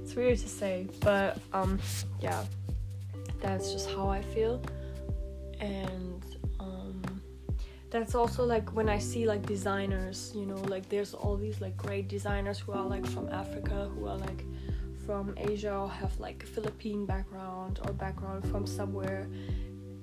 it's 0.02 0.16
weird 0.16 0.38
to 0.40 0.50
say 0.50 0.88
but 1.02 1.40
um 1.54 1.80
yeah 2.22 2.46
that's 3.46 3.72
just 3.72 3.90
how 3.92 4.10
I 4.10 4.22
feel. 4.22 4.62
And 5.60 6.15
that's 7.96 8.14
also 8.14 8.44
like 8.46 8.76
when 8.76 8.90
I 8.90 9.00
see 9.00 9.26
like 9.26 9.46
designers, 9.46 10.34
you 10.36 10.46
know, 10.46 10.58
like 10.68 10.90
there's 10.90 11.14
all 11.14 11.38
these 11.38 11.62
like 11.62 11.78
great 11.78 12.10
designers 12.10 12.60
who 12.60 12.74
are 12.74 12.86
like 12.86 13.06
from 13.06 13.30
Africa, 13.30 13.90
who 13.96 14.06
are 14.08 14.18
like 14.18 14.44
from 15.06 15.34
Asia 15.38 15.74
or 15.74 15.90
have 15.90 16.20
like 16.20 16.44
a 16.44 16.46
Philippine 16.46 17.06
background 17.06 17.80
or 17.86 17.94
background 17.94 18.46
from 18.52 18.68
somewhere. 18.68 19.30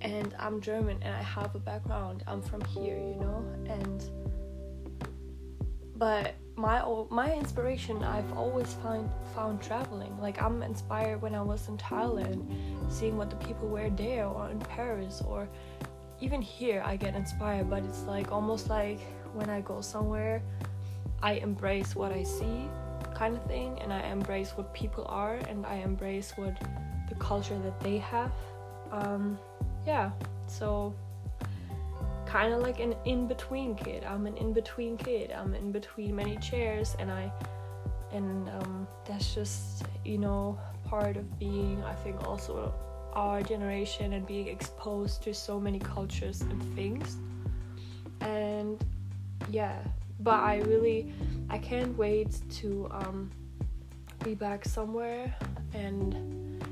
And 0.01 0.35
I'm 0.39 0.63
German 0.63 1.03
and 1.03 1.15
I 1.15 1.23
have 1.23 1.55
a 1.55 1.59
background. 1.59 2.25
I'm 2.27 2.41
from 2.41 2.65
here, 2.65 2.97
you 2.97 3.17
know, 3.21 3.45
and 3.69 4.03
but 5.97 6.35
my 6.57 6.83
my 7.11 7.31
inspiration 7.35 8.03
I've 8.03 8.33
always 8.33 8.73
found 8.83 9.11
found 9.35 9.61
traveling. 9.61 10.19
Like 10.19 10.41
I'm 10.41 10.63
inspired 10.63 11.21
when 11.21 11.35
I 11.35 11.43
was 11.43 11.69
in 11.69 11.77
Thailand, 11.77 12.41
seeing 12.91 13.19
what 13.19 13.29
the 13.29 13.37
people 13.37 13.69
wear 13.69 13.91
there, 13.91 14.27
or 14.27 14.49
in 14.49 14.61
Paris, 14.61 15.23
or 15.27 15.47
even 16.23 16.41
here 16.41 16.83
I 16.87 16.97
get 16.97 17.15
inspired. 17.15 17.69
But 17.69 17.83
it's 17.85 18.05
like 18.05 18.31
almost 18.33 18.71
like 18.71 19.01
when 19.35 19.51
I 19.51 19.61
go 19.61 19.81
somewhere, 19.81 20.41
I 21.23 21.33
embrace 21.35 21.95
what 21.95 22.13
I 22.13 22.23
see, 22.23 22.69
kind 23.15 23.37
of 23.37 23.45
thing, 23.47 23.79
and 23.83 23.93
I 23.93 24.01
embrace 24.09 24.53
what 24.53 24.73
people 24.73 25.05
are, 25.09 25.35
and 25.49 25.67
I 25.67 25.77
embrace 25.77 26.33
what 26.37 26.57
the 27.09 27.15
culture 27.17 27.59
that 27.59 27.79
they 27.81 27.99
have. 27.99 28.33
Um, 28.91 29.39
yeah, 29.87 30.11
so 30.47 30.95
kind 32.27 32.55
of 32.55 32.61
like 32.61 32.81
an 32.81 32.95
in 33.05 33.27
between 33.27 33.75
kid. 33.75 34.05
I'm 34.05 34.27
an 34.27 34.37
in 34.37 34.53
between 34.53 34.97
kid. 34.97 35.33
I'm 35.33 35.55
in 35.55 35.73
between 35.73 36.15
many 36.15 36.37
chairs, 36.37 36.97
and 36.99 37.11
I, 37.11 37.33
and 38.13 38.49
um, 38.49 38.87
that's 39.07 39.35
just 39.35 39.85
you 40.05 40.19
know 40.19 40.59
part 40.85 41.17
of 41.17 41.39
being. 41.39 41.83
I 41.85 41.95
think 41.95 42.27
also 42.29 42.73
our 43.13 43.43
generation 43.43 44.13
and 44.15 44.27
being 44.27 44.49
exposed 44.49 45.23
to 45.25 45.35
so 45.35 45.61
many 45.61 45.79
cultures 45.79 46.41
and 46.43 46.63
things. 46.75 47.17
And 48.21 48.83
yeah, 49.51 49.79
but 50.21 50.41
I 50.41 50.59
really, 50.61 51.13
I 51.51 51.59
can't 51.59 51.97
wait 51.97 52.41
to 52.61 52.89
um, 52.91 53.31
be 54.25 54.35
back 54.35 54.65
somewhere 54.65 55.35
and 55.75 56.63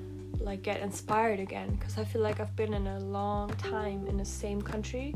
like 0.40 0.62
get 0.62 0.80
inspired 0.80 1.40
again 1.40 1.74
because 1.74 1.98
I 1.98 2.04
feel 2.04 2.22
like 2.22 2.40
I've 2.40 2.54
been 2.56 2.72
in 2.72 2.86
a 2.86 3.00
long 3.00 3.50
time 3.50 4.06
in 4.06 4.16
the 4.16 4.24
same 4.24 4.62
country 4.62 5.14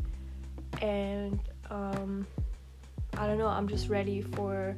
and 0.82 1.38
um, 1.70 2.26
I 3.16 3.26
don't 3.26 3.38
know, 3.38 3.46
I'm 3.46 3.68
just 3.68 3.88
ready 3.88 4.20
for 4.20 4.76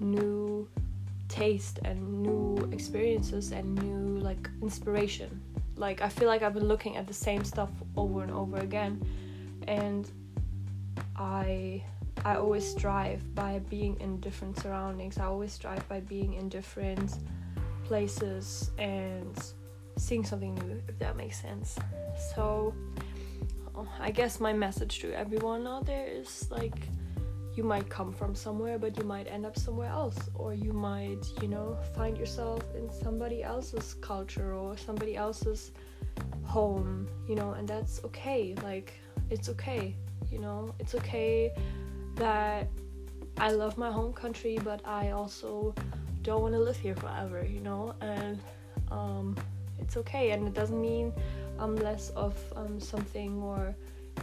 new 0.00 0.68
taste 1.28 1.78
and 1.84 2.22
new 2.22 2.68
experiences 2.72 3.52
and 3.52 3.74
new 3.76 4.20
like 4.20 4.48
inspiration. 4.62 5.40
Like 5.78 6.02
I 6.02 6.08
feel 6.08 6.28
like 6.28 6.42
I've 6.42 6.54
been 6.54 6.68
looking 6.68 6.96
at 6.96 7.06
the 7.06 7.14
same 7.14 7.44
stuff 7.44 7.70
over 7.96 8.22
and 8.22 8.32
over 8.32 8.58
again 8.58 9.00
and 9.66 10.10
I 11.16 11.84
I 12.24 12.36
always 12.36 12.66
strive 12.66 13.22
by 13.34 13.60
being 13.70 13.98
in 14.00 14.20
different 14.20 14.58
surroundings. 14.58 15.18
I 15.18 15.24
always 15.24 15.52
strive 15.52 15.88
by 15.88 16.00
being 16.00 16.34
in 16.34 16.48
different 16.48 17.18
places 17.84 18.70
and 18.78 19.38
seeing 19.96 20.24
something 20.24 20.54
new 20.56 20.82
if 20.88 20.98
that 20.98 21.16
makes 21.16 21.40
sense. 21.40 21.78
So 22.34 22.74
I 24.00 24.10
guess 24.10 24.40
my 24.40 24.52
message 24.52 24.98
to 25.00 25.12
everyone 25.12 25.66
out 25.66 25.86
there 25.86 26.06
is 26.08 26.50
like 26.50 26.88
you 27.58 27.64
might 27.64 27.88
come 27.88 28.12
from 28.12 28.36
somewhere 28.36 28.78
but 28.78 28.96
you 28.96 29.02
might 29.02 29.26
end 29.26 29.44
up 29.44 29.58
somewhere 29.58 29.88
else. 29.88 30.18
Or 30.34 30.54
you 30.54 30.72
might 30.72 31.24
you 31.42 31.48
know 31.48 31.76
find 31.96 32.16
yourself 32.16 32.62
in 32.78 32.88
somebody 33.04 33.42
else's 33.42 33.94
culture 33.94 34.54
or 34.54 34.76
somebody 34.78 35.16
else's 35.16 35.72
home 36.44 37.08
you 37.28 37.34
know 37.34 37.50
and 37.58 37.66
that's 37.66 37.94
okay. 38.04 38.54
Like 38.62 38.92
it's 39.28 39.48
okay 39.48 39.96
you 40.30 40.38
know? 40.38 40.72
It's 40.78 40.94
okay 40.94 41.50
that 42.14 42.68
I 43.38 43.50
love 43.50 43.76
my 43.76 43.90
home 43.90 44.12
country 44.12 44.56
but 44.62 44.80
I 44.86 45.10
also 45.10 45.74
don't 46.22 46.42
want 46.42 46.54
to 46.54 46.60
live 46.60 46.78
here 46.78 46.94
forever 46.94 47.44
you 47.44 47.60
know? 47.60 47.92
And 48.00 48.38
um 48.92 49.36
it's 49.80 49.96
okay. 49.96 50.30
And 50.30 50.46
it 50.46 50.54
doesn't 50.54 50.80
mean 50.80 51.12
I'm 51.58 51.74
less 51.74 52.10
of 52.10 52.34
um, 52.54 52.78
something 52.78 53.42
or 53.42 53.74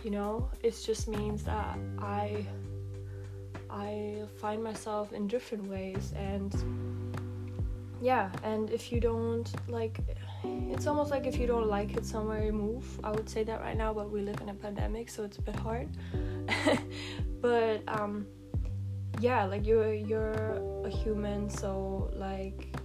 you 0.05 0.11
know? 0.11 0.49
It 0.63 0.73
just 0.85 1.09
means 1.09 1.43
that 1.43 1.77
I 1.99 2.45
I 3.75 4.21
find 4.37 4.63
myself 4.63 5.11
in 5.11 5.27
different 5.27 5.67
ways 5.67 6.13
and 6.15 6.55
yeah 8.01 8.31
and 8.43 8.69
if 8.69 8.91
you 8.91 8.99
don't 9.01 9.51
like 9.67 9.99
it's 10.43 10.87
almost 10.87 11.11
like 11.11 11.25
if 11.25 11.37
you 11.37 11.47
don't 11.47 11.67
like 11.67 11.95
it 11.97 12.05
somewhere 12.05 12.45
you 12.45 12.53
move. 12.53 12.85
I 13.03 13.11
would 13.11 13.29
say 13.29 13.43
that 13.43 13.59
right 13.59 13.75
now 13.75 13.93
but 13.93 14.09
we 14.09 14.21
live 14.21 14.39
in 14.41 14.49
a 14.49 14.53
pandemic 14.53 15.09
so 15.09 15.23
it's 15.23 15.37
a 15.37 15.41
bit 15.41 15.55
hard. 15.57 15.89
But 17.41 17.83
um 17.87 18.25
yeah 19.19 19.43
like 19.45 19.65
you're 19.67 19.93
you're 19.93 20.61
a 20.83 20.89
human 20.89 21.49
so 21.49 22.11
like 22.15 22.75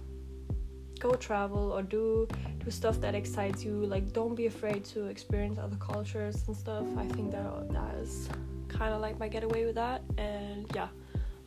go 0.99 1.13
travel 1.13 1.71
or 1.71 1.81
do 1.81 2.27
do 2.63 2.69
stuff 2.69 2.99
that 3.01 3.15
excites 3.15 3.63
you. 3.63 3.85
Like 3.85 4.11
don't 4.11 4.35
be 4.35 4.45
afraid 4.45 4.83
to 4.93 5.05
experience 5.05 5.57
other 5.57 5.77
cultures 5.77 6.43
and 6.47 6.55
stuff. 6.55 6.85
I 6.97 7.07
think 7.07 7.31
that 7.31 7.69
that 7.69 7.95
is 7.95 8.29
kind 8.71 8.93
of 8.93 9.01
like 9.01 9.19
my 9.19 9.27
getaway 9.27 9.65
with 9.65 9.75
that 9.75 10.01
and 10.17 10.65
yeah 10.75 10.87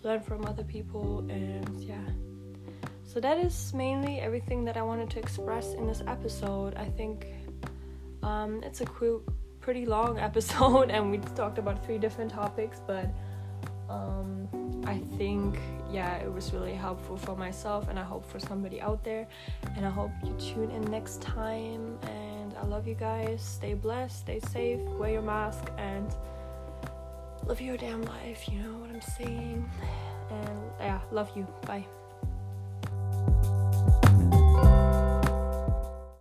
learn 0.03 0.21
from 0.21 0.45
other 0.45 0.65
people 0.65 1.25
and 1.31 1.81
yeah 1.81 1.97
so 3.05 3.21
that 3.21 3.39
is 3.39 3.73
mainly 3.75 4.21
everything 4.21 4.65
that 4.65 4.77
i 4.77 4.83
wanted 4.83 5.09
to 5.09 5.19
express 5.19 5.73
in 5.75 5.87
this 5.87 6.03
episode 6.07 6.75
i 6.75 6.85
think 6.85 7.27
um, 8.23 8.63
it's 8.63 8.81
a 8.81 8.87
cool, 8.87 9.23
pretty 9.61 9.85
long 9.85 10.19
episode 10.31 10.91
and 10.91 11.11
we 11.11 11.19
talked 11.35 11.59
about 11.59 11.85
three 11.85 11.99
different 11.99 12.31
topics 12.31 12.81
but 12.87 13.07
um, 13.89 14.49
I 14.87 14.99
think, 15.17 15.59
yeah, 15.91 16.17
it 16.17 16.33
was 16.33 16.53
really 16.53 16.75
helpful 16.75 17.17
for 17.17 17.37
myself, 17.37 17.89
and 17.89 17.99
I 17.99 18.03
hope 18.03 18.25
for 18.31 18.39
somebody 18.39 18.81
out 18.81 19.03
there. 19.05 19.27
And 19.77 19.87
I 19.87 19.91
hope 19.91 20.11
you 20.25 20.35
tune 20.39 20.71
in 20.71 20.83
next 20.91 21.23
time. 21.23 21.99
And 22.03 22.55
I 22.61 22.67
love 22.67 22.87
you 22.87 22.95
guys. 22.95 23.43
Stay 23.43 23.75
blessed, 23.75 24.21
stay 24.21 24.41
safe, 24.41 24.81
wear 24.99 25.11
your 25.11 25.23
mask, 25.23 25.71
and 25.79 26.15
live 27.47 27.61
your 27.61 27.77
damn 27.77 28.03
life. 28.03 28.49
You 28.51 28.59
know 28.59 28.79
what 28.79 28.91
I'm 28.91 29.01
saying? 29.01 29.71
And 30.31 30.61
yeah, 30.81 31.01
love 31.11 31.31
you. 31.37 31.47
Bye. 31.67 31.87